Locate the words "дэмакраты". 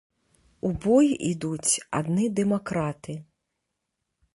2.41-3.13